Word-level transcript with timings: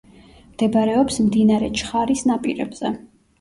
მდებარეობს 0.53 1.19
მდინარე 1.25 1.69
ჩხარის 1.83 2.25
ნაპირებზე. 2.31 2.93